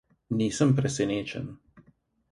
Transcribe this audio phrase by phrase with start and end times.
[0.37, 1.47] Nisem presenečen.